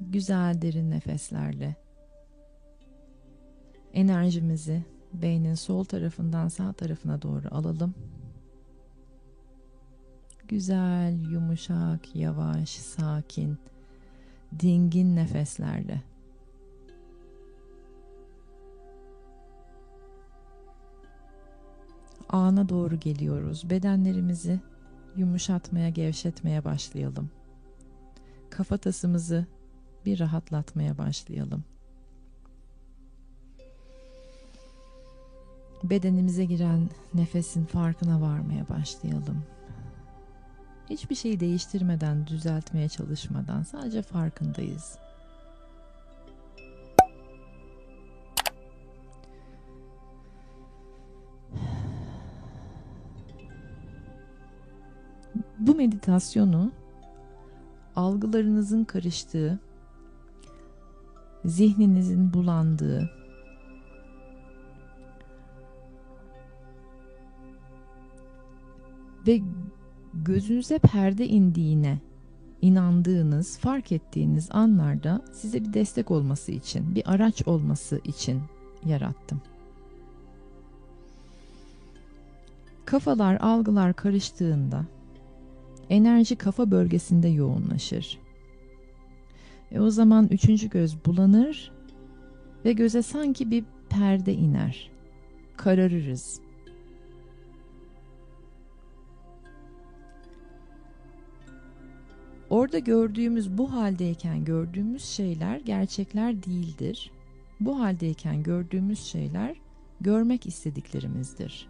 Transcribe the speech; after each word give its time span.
Güzel 0.00 0.62
derin 0.62 0.90
nefeslerle 0.90 1.76
enerjimizi 3.92 4.84
beynin 5.12 5.54
sol 5.54 5.84
tarafından 5.84 6.48
sağ 6.48 6.72
tarafına 6.72 7.22
doğru 7.22 7.48
alalım. 7.50 7.94
Güzel, 10.48 11.30
yumuşak, 11.30 12.16
yavaş, 12.16 12.70
sakin, 12.70 13.58
dingin 14.60 15.16
nefeslerle 15.16 16.02
ana 22.28 22.68
doğru 22.68 23.00
geliyoruz. 23.00 23.70
Bedenlerimizi 23.70 24.60
yumuşatmaya, 25.16 25.88
gevşetmeye 25.88 26.64
başlayalım. 26.64 27.30
Kafatasımızı 28.50 29.46
bir 30.06 30.20
rahatlatmaya 30.20 30.98
başlayalım. 30.98 31.64
Bedenimize 35.82 36.44
giren 36.44 36.88
nefesin 37.14 37.64
farkına 37.64 38.20
varmaya 38.20 38.68
başlayalım. 38.68 39.42
Hiçbir 40.90 41.14
şeyi 41.14 41.40
değiştirmeden, 41.40 42.26
düzeltmeye 42.26 42.88
çalışmadan 42.88 43.62
sadece 43.62 44.02
farkındayız. 44.02 44.98
Bu 55.58 55.74
meditasyonu 55.74 56.72
algılarınızın 57.96 58.84
karıştığı, 58.84 59.58
zihninizin 61.44 62.34
bulandığı, 62.34 63.10
ve 69.26 69.40
gözünüze 70.14 70.78
perde 70.78 71.26
indiğine 71.26 71.98
inandığınız, 72.62 73.58
fark 73.58 73.92
ettiğiniz 73.92 74.48
anlarda 74.50 75.24
size 75.32 75.64
bir 75.64 75.72
destek 75.72 76.10
olması 76.10 76.52
için, 76.52 76.94
bir 76.94 77.12
araç 77.14 77.48
olması 77.48 78.00
için 78.04 78.40
yarattım. 78.86 79.42
Kafalar, 82.84 83.34
algılar 83.40 83.94
karıştığında 83.94 84.84
enerji 85.90 86.36
kafa 86.36 86.70
bölgesinde 86.70 87.28
yoğunlaşır. 87.28 88.18
E 89.72 89.80
o 89.80 89.90
zaman 89.90 90.28
üçüncü 90.30 90.68
göz 90.70 91.04
bulanır 91.04 91.72
ve 92.64 92.72
göze 92.72 93.02
sanki 93.02 93.50
bir 93.50 93.64
perde 93.90 94.34
iner. 94.34 94.90
Kararırız. 95.56 96.40
Orada 102.50 102.78
gördüğümüz 102.78 103.58
bu 103.58 103.72
haldeyken 103.72 104.44
gördüğümüz 104.44 105.04
şeyler 105.04 105.60
gerçekler 105.60 106.42
değildir. 106.42 107.10
Bu 107.60 107.80
haldeyken 107.80 108.42
gördüğümüz 108.42 108.98
şeyler 108.98 109.56
görmek 110.00 110.46
istediklerimizdir. 110.46 111.68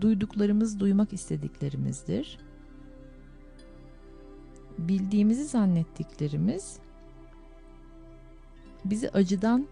Duyduklarımız 0.00 0.80
duymak 0.80 1.12
istediklerimizdir 1.12 2.38
bildiğimizi 4.78 5.44
zannettiklerimiz 5.44 6.78
bizi 8.84 9.10
acıdan 9.10 9.66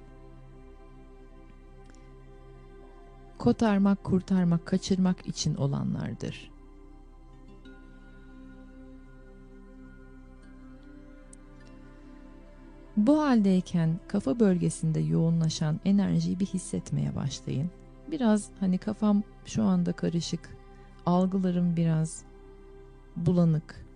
kotarmak, 3.39 4.05
kurtarmak, 4.05 4.67
kaçırmak 4.67 5.27
için 5.27 5.55
olanlardır. 5.55 6.51
Bu 12.97 13.23
haldeyken 13.23 14.01
kafa 14.09 14.41
bölgesinde 14.41 15.01
yoğunlaşan 15.01 15.81
enerjiyi 15.85 16.41
bir 16.41 16.47
hissetmeye 16.47 17.17
başlayın. 17.17 17.71
Biraz 18.11 18.51
hani 18.61 18.79
kafam 18.79 19.23
şu 19.47 19.63
anda 19.63 19.93
karışık, 19.93 20.57
algılarım 21.07 21.77
biraz 21.77 22.25
bulanık, 23.17 23.87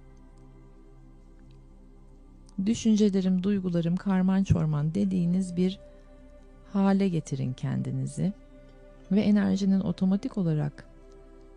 düşüncelerim, 2.66 3.42
duygularım 3.42 3.96
karman 3.96 4.44
çorman 4.44 4.94
dediğiniz 4.94 5.56
bir 5.56 5.80
hale 6.72 7.08
getirin 7.08 7.52
kendinizi 7.52 8.32
ve 9.12 9.20
enerjinin 9.20 9.80
otomatik 9.80 10.38
olarak 10.38 10.84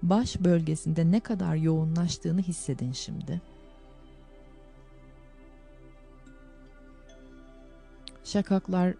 baş 0.01 0.39
bölgesinde 0.39 1.11
ne 1.11 1.19
kadar 1.19 1.55
yoğunlaştığını 1.55 2.41
hissedin 2.41 2.91
şimdi. 2.91 3.41
Şakaklar 8.23 8.93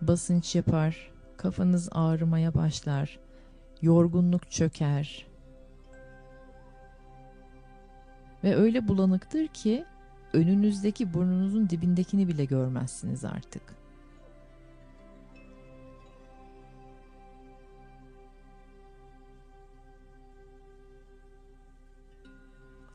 basınç 0.00 0.54
yapar, 0.54 1.12
kafanız 1.36 1.88
ağrımaya 1.92 2.54
başlar, 2.54 3.18
yorgunluk 3.82 4.50
çöker. 4.50 5.26
Ve 8.44 8.56
öyle 8.56 8.88
bulanıktır 8.88 9.46
ki 9.46 9.84
önünüzdeki 10.34 11.14
burnunuzun 11.14 11.70
dibindekini 11.70 12.28
bile 12.28 12.44
görmezsiniz 12.44 13.24
artık. 13.24 13.62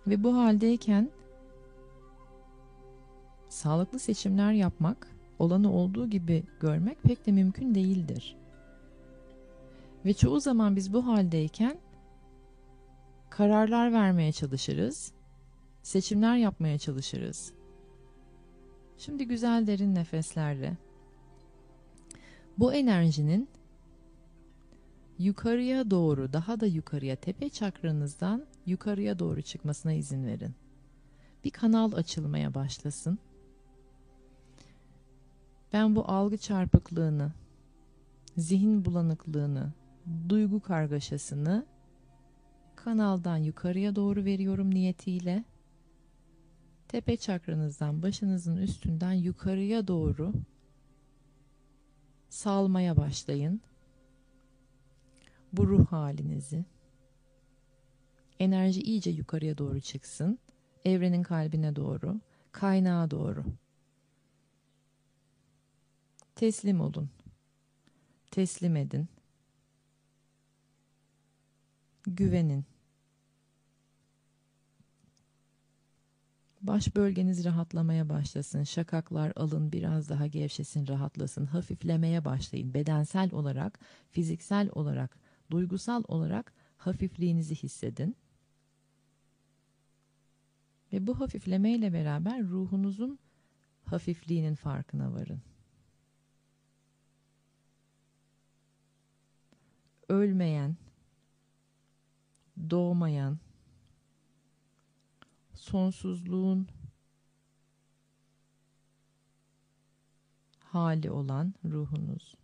Ve 0.07 0.23
bu 0.23 0.37
haldeyken 0.37 1.09
sağlıklı 3.49 3.99
seçimler 3.99 4.51
yapmak, 4.51 5.07
olanı 5.39 5.73
olduğu 5.73 6.09
gibi 6.09 6.43
görmek 6.59 7.03
pek 7.03 7.25
de 7.25 7.31
mümkün 7.31 7.75
değildir. 7.75 8.35
Ve 10.05 10.13
çoğu 10.13 10.39
zaman 10.39 10.75
biz 10.75 10.93
bu 10.93 11.07
haldeyken 11.07 11.77
kararlar 13.29 13.93
vermeye 13.93 14.31
çalışırız 14.31 15.13
seçimler 15.83 16.37
yapmaya 16.37 16.77
çalışırız. 16.77 17.53
Şimdi 18.97 19.27
güzel 19.27 19.67
derin 19.67 19.95
nefeslerle 19.95 20.77
bu 22.57 22.73
enerjinin 22.73 23.49
yukarıya 25.19 25.91
doğru, 25.91 26.33
daha 26.33 26.59
da 26.59 26.65
yukarıya, 26.65 27.15
tepe 27.15 27.49
çakranızdan 27.49 28.45
yukarıya 28.65 29.19
doğru 29.19 29.41
çıkmasına 29.41 29.93
izin 29.93 30.25
verin. 30.25 30.53
Bir 31.43 31.51
kanal 31.51 31.93
açılmaya 31.93 32.53
başlasın. 32.53 33.19
Ben 35.73 35.95
bu 35.95 36.11
algı 36.11 36.37
çarpıklığını, 36.37 37.31
zihin 38.37 38.85
bulanıklığını, 38.85 39.73
duygu 40.29 40.59
kargaşasını 40.59 41.65
kanaldan 42.75 43.37
yukarıya 43.37 43.95
doğru 43.95 44.25
veriyorum 44.25 44.73
niyetiyle 44.73 45.43
tepe 46.89 47.17
çakranızdan 47.17 48.01
başınızın 48.01 48.57
üstünden 48.57 49.13
yukarıya 49.13 49.87
doğru 49.87 50.33
salmaya 52.29 52.97
başlayın. 52.97 53.61
Bu 55.53 55.67
ruh 55.67 55.87
halinizi. 55.87 56.65
Enerji 58.39 58.81
iyice 58.81 59.09
yukarıya 59.09 59.57
doğru 59.57 59.81
çıksın. 59.81 60.39
Evrenin 60.85 61.23
kalbine 61.23 61.75
doğru, 61.75 62.19
kaynağa 62.51 63.11
doğru. 63.11 63.43
Teslim 66.35 66.81
olun. 66.81 67.09
Teslim 68.31 68.75
edin. 68.75 69.07
Güvenin. 72.07 72.65
Baş 76.69 76.95
bölgeniz 76.95 77.45
rahatlamaya 77.45 78.09
başlasın. 78.09 78.63
Şakaklar 78.63 79.33
alın 79.35 79.71
biraz 79.71 80.09
daha 80.09 80.27
gevşesin, 80.27 80.87
rahatlasın. 80.87 81.45
Hafiflemeye 81.45 82.25
başlayın. 82.25 82.73
Bedensel 82.73 83.33
olarak, 83.33 83.79
fiziksel 84.09 84.69
olarak, 84.71 85.17
duygusal 85.51 86.03
olarak 86.07 86.53
hafifliğinizi 86.77 87.55
hissedin. 87.55 88.15
Ve 90.93 91.07
bu 91.07 91.19
hafifleme 91.19 91.71
ile 91.71 91.93
beraber 91.93 92.43
ruhunuzun 92.43 93.19
hafifliğinin 93.85 94.55
farkına 94.55 95.13
varın. 95.13 95.41
Ölmeyen, 100.09 100.77
doğmayan, 102.69 103.39
sonsuzluğun 105.59 106.67
hali 110.59 111.11
olan 111.11 111.53
ruhunuz. 111.65 112.35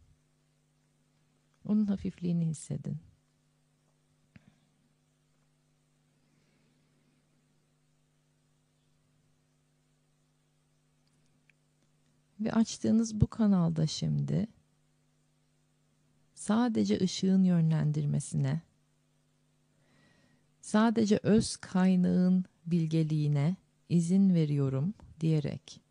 Onun 1.65 1.85
hafifliğini 1.85 2.45
hissedin. 2.45 2.97
Ve 12.39 12.53
açtığınız 12.53 13.21
bu 13.21 13.27
kanalda 13.27 13.87
şimdi 13.87 14.47
sadece 16.33 16.99
ışığın 16.99 17.43
yönlendirmesine, 17.43 18.61
sadece 20.61 21.19
öz 21.23 21.57
kaynağın 21.57 22.45
bilgeliğine 22.65 23.55
izin 23.89 24.33
veriyorum 24.33 24.93
diyerek 25.21 25.85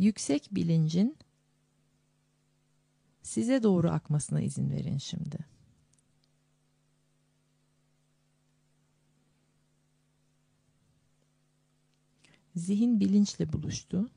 yüksek 0.00 0.48
bilincin 0.52 1.16
size 3.22 3.62
doğru 3.62 3.90
akmasına 3.90 4.40
izin 4.40 4.70
verin 4.70 4.98
şimdi. 4.98 5.38
Zihin 12.56 13.00
bilinçle 13.00 13.52
buluştu. 13.52 14.10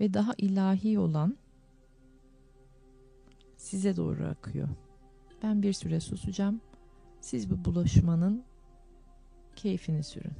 Ve 0.00 0.14
daha 0.14 0.32
ilahi 0.38 0.98
olan 0.98 1.36
size 3.56 3.96
doğru 3.96 4.26
akıyor. 4.26 4.68
Ben 5.42 5.62
bir 5.62 5.72
süre 5.72 6.00
susacağım. 6.00 6.60
Siz 7.20 7.50
bu 7.50 7.64
bulaşmanın 7.64 8.44
keyfini 9.56 10.04
sürün. 10.04 10.32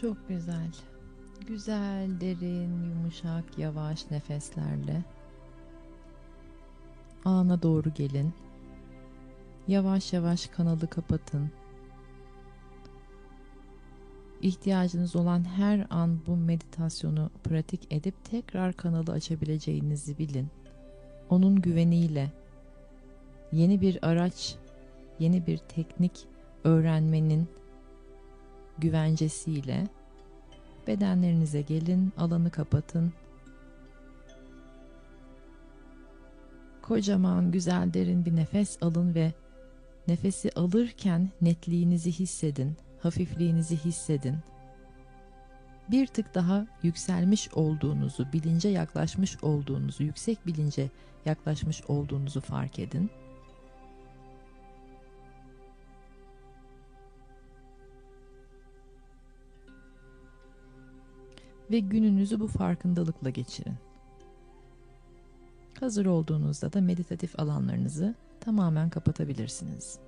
Çok 0.00 0.28
güzel. 0.28 0.70
Güzel, 1.46 2.20
derin, 2.20 2.82
yumuşak, 2.84 3.58
yavaş 3.58 4.10
nefeslerle 4.10 5.04
ana 7.24 7.62
doğru 7.62 7.94
gelin. 7.94 8.32
Yavaş 9.68 10.12
yavaş 10.12 10.46
kanalı 10.46 10.86
kapatın. 10.90 11.50
İhtiyacınız 14.42 15.16
olan 15.16 15.44
her 15.44 15.86
an 15.90 16.18
bu 16.26 16.36
meditasyonu 16.36 17.30
pratik 17.44 17.92
edip 17.92 18.24
tekrar 18.24 18.72
kanalı 18.72 19.12
açabileceğinizi 19.12 20.18
bilin. 20.18 20.48
Onun 21.28 21.60
güveniyle 21.60 22.32
yeni 23.52 23.80
bir 23.80 24.08
araç, 24.08 24.56
yeni 25.18 25.46
bir 25.46 25.58
teknik 25.58 26.26
öğrenmenin 26.64 27.48
güvencesiyle 28.78 29.86
bedenlerinize 30.86 31.62
gelin, 31.62 32.12
alanı 32.16 32.50
kapatın. 32.50 33.12
Kocaman, 36.82 37.50
güzel, 37.50 37.94
derin 37.94 38.24
bir 38.24 38.36
nefes 38.36 38.78
alın 38.82 39.14
ve 39.14 39.32
nefesi 40.08 40.50
alırken 40.56 41.30
netliğinizi 41.40 42.12
hissedin, 42.12 42.76
hafifliğinizi 43.02 43.76
hissedin. 43.76 44.36
Bir 45.90 46.06
tık 46.06 46.34
daha 46.34 46.66
yükselmiş 46.82 47.48
olduğunuzu, 47.54 48.32
bilince 48.32 48.68
yaklaşmış 48.68 49.42
olduğunuzu, 49.42 50.02
yüksek 50.02 50.46
bilince 50.46 50.90
yaklaşmış 51.26 51.82
olduğunuzu 51.88 52.40
fark 52.40 52.78
edin. 52.78 53.10
Ve 61.70 61.78
gününüzü 61.78 62.40
bu 62.40 62.46
farkındalıkla 62.46 63.30
geçirin. 63.30 63.74
Hazır 65.80 66.06
olduğunuzda 66.06 66.72
da 66.72 66.80
meditatif 66.80 67.40
alanlarınızı 67.40 68.14
tamamen 68.40 68.90
kapatabilirsiniz. 68.90 69.98